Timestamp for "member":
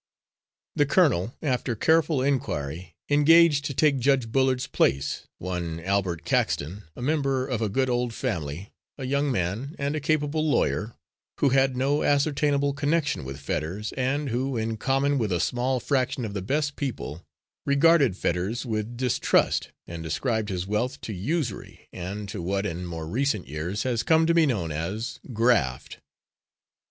7.03-7.45